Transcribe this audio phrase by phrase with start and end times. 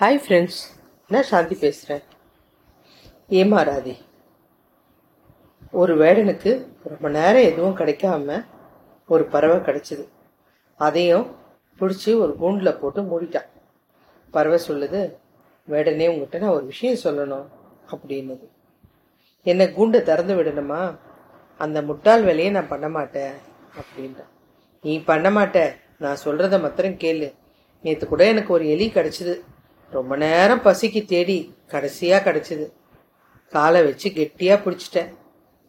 [0.00, 0.58] Hi friends
[1.08, 2.02] நான் சாந்தி பேசுகிறேன்
[3.28, 3.94] ஏமாறாதே
[5.70, 6.52] ஒரு வேடனுக்கு
[6.84, 8.44] ரொம்ப நேரம் எதுவும் கிடைக்காம
[9.08, 10.04] ஒரு பறவை கிடைச்சிது.
[10.76, 11.26] அதையும்
[11.80, 13.48] பிடிச்சி ஒரு கூண்டில் போட்டு மூடிட்டான்
[14.30, 15.02] பறவை சொல்லுது
[15.68, 17.46] வேடனே உங்ககிட்ட நான் ஒரு விஷயம் சொல்லணும்
[17.90, 18.48] அப்படின்னுது.
[19.42, 20.98] என்னை கூண்டை திறந்து விடணுமா?
[21.58, 23.36] அந்த முட்டாள் வேலையை நான் பண்ண மாட்டேன்
[23.80, 24.32] அப்படின்றான்
[24.82, 25.68] நீ பண்ண மாட்ட.
[25.98, 27.34] நான் சொல்கிறத மாத்திரம் கேளு.
[27.82, 29.36] நேற்று கூட எனக்கு ஒரு எலி கிடச்சிது.
[29.90, 32.72] ரொம்ப நேரம் பசிக்கு தேடி கடைசியாக கிடச்சிது.
[33.48, 35.14] காலை வச்சு கெட்டியாக பிடிச்சிட்டேன்.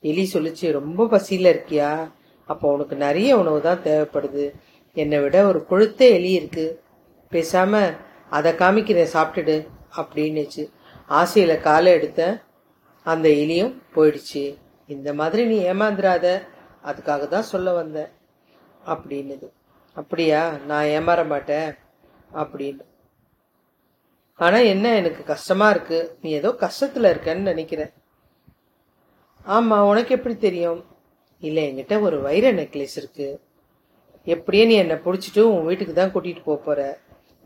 [0.00, 2.10] எலி சொல்லுச்சு ரொம்ப பசியில் இருக்கியா?
[2.46, 4.54] அப்போ உனக்கு நிறைய உணவு தான் தேவைப்படுது.
[4.92, 6.82] என்னை விட ஒரு கொழுத்த எலி இருக்கு.
[7.30, 7.96] பேசாமல்
[8.30, 10.70] அதை காமிக்கிறேன் சாப்பிட்டுடு அப்படின்னுச்சு.
[11.06, 12.40] ஆசையில் காலை எடுத்தேன்.
[13.02, 14.56] அந்த எலியும் போயிடுச்சு.
[14.86, 16.42] இந்த மாதிரி நீ ஏமாந்துடாத
[16.84, 18.10] அதுக்காக தான் சொல்ல வந்தேன்
[18.86, 19.48] அப்படின்னுது.
[19.94, 20.52] அப்படியா?
[20.66, 21.74] நான் ஏமாற மாட்டேன்
[22.34, 22.84] அப்படின்னு
[24.38, 25.98] ஆனா என்ன எனக்கு கஷ்டமா இருக்கு.
[26.22, 27.92] நீ ஏதோ கஷ்டத்துல இருக்கன்னு நினைக்கிறேன்.
[29.46, 30.80] ஆமா உனக்கு எப்படி தெரியும்?
[31.42, 33.40] இல்ல என்கிட்ட ஒரு வைர நெக்லஸ் இருக்கு.
[34.26, 36.80] எப்படியே நீ என்னை பிடிச்சிட்டு உன் வீட்டுக்கு தான் கூட்டிட்டு போக போற.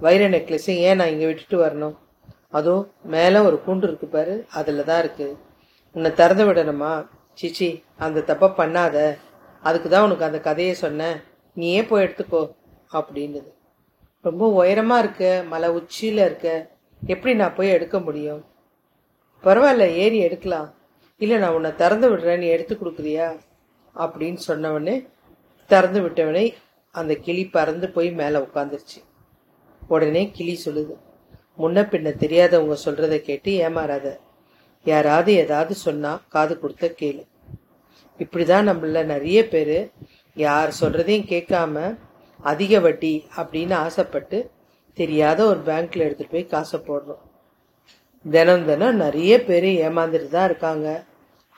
[0.00, 1.96] வைர நெக்லஸை ஏன் நான் இங்க விட்டுட்டு வரணும்?
[2.50, 2.74] அதோ
[3.14, 5.28] மேல ஒரு கூண்டு இருக்கு பாரு அதில் தான் இருக்கு.
[5.94, 6.92] உன்னை திறந்து விடணுமா?
[7.40, 8.96] சிச்சி அந்த தப்ப பண்ணாத.
[9.62, 11.16] அதுக்கு தான் உனக்கு அந்த கதையை சொன்னேன்.
[11.56, 12.42] நீயே போய் எடுத்துக்கோ
[12.92, 13.50] அப்படின்னுது.
[14.24, 16.48] ரொம்ப உயரமா இருக்க மலை உச்சியில இருக்க
[17.06, 18.44] எப்படி நான் போய் எடுக்க முடியும்?
[19.42, 20.74] பரவாயில்ல ஏறி எடுக்கலாம்.
[21.18, 23.40] இல்லை நான் உன்னை திறந்து விடுறேன் நீ எடுத்து கொடுக்குறியா?
[23.96, 25.08] அப்படின்னு சொன்னவனே
[25.66, 26.54] திறந்து விட்டவனே
[26.90, 29.04] அந்த கிளி பறந்து போய் மேலே உட்காந்துருச்சு
[29.88, 30.96] உடனே கிளி சொல்லுது
[31.58, 34.16] முன்ன பின்ன தெரியாதவங்க சொல்கிறத கேட்டு ஏமாறாத.
[34.84, 37.26] யாராவது ஏதாவது சொன்னால் காது கொடுத்த கேளு.
[38.18, 39.92] இப்படிதான் நம்மள நிறைய பேர்
[40.34, 41.98] யார் சொல்கிறதையும் கேட்காம
[42.40, 44.50] அதிக வட்டி அப்படின்னு ஆசைப்பட்டு
[45.00, 47.22] தெரியாத ஒரு பேங்க்ல எடுத்துட்டு போய் காசை போடுறோம்
[48.24, 50.88] தினம் தினம் நிறைய பேர் ஏமாந்துட்டு தான் இருக்காங்க.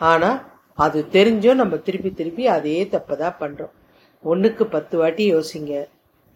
[0.01, 0.31] ஆனா
[0.79, 3.73] அது தெரிஞ்சும் நம்ம திருப்பி திருப்பி அதே தப்பதான் பண்றோம்.
[4.25, 5.73] ஒண்ணுக்கு பத்து வாட்டி யோசிங்க.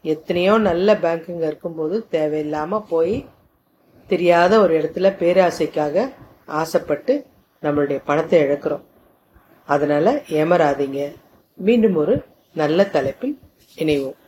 [0.04, 3.14] எத்தனையோ நல்ல பேங்க்குங்க இருக்கும்போது தேவையில்லாம போய்
[4.10, 6.06] தெரியாத ஒரு இடத்துல பேராசைக்காக
[6.60, 7.14] ஆசைப்பட்டு
[7.64, 8.84] நம்மளுடைய பணத்தை இழக்கிறோம்.
[9.68, 11.00] அதனால ஏமராதீங்க
[11.58, 12.14] மீண்டும் ஒரு
[12.62, 13.34] நல்ல தலைப்பில்
[13.82, 14.18] இணைவோம்.